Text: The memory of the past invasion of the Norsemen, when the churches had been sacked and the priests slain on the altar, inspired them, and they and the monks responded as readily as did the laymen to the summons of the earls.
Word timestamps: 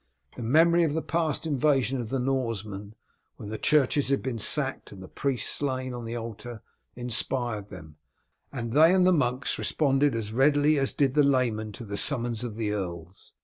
The 0.35 0.41
memory 0.41 0.81
of 0.81 0.93
the 0.93 1.03
past 1.03 1.45
invasion 1.45 2.01
of 2.01 2.09
the 2.09 2.17
Norsemen, 2.17 2.95
when 3.35 3.49
the 3.49 3.59
churches 3.59 4.07
had 4.09 4.23
been 4.23 4.39
sacked 4.39 4.91
and 4.91 4.99
the 4.99 5.07
priests 5.07 5.53
slain 5.53 5.93
on 5.93 6.05
the 6.05 6.15
altar, 6.15 6.63
inspired 6.95 7.67
them, 7.67 7.97
and 8.51 8.73
they 8.73 8.95
and 8.95 9.05
the 9.05 9.13
monks 9.13 9.59
responded 9.59 10.15
as 10.15 10.33
readily 10.33 10.79
as 10.79 10.91
did 10.91 11.13
the 11.13 11.21
laymen 11.21 11.71
to 11.73 11.85
the 11.85 11.97
summons 11.97 12.43
of 12.43 12.55
the 12.55 12.71
earls. 12.71 13.35